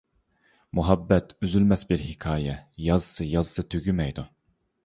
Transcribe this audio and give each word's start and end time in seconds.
مۇھەببەت 0.77 1.35
ئۈزۈلمەس 1.47 1.85
بىر 1.91 2.03
ھېكايە 2.05 2.57
يازسا 2.89 3.31
يازسا 3.37 3.67
تۈگىمەيدۇ. 3.75 4.27